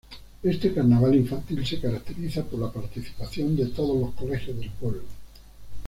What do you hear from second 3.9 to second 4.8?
los colegios del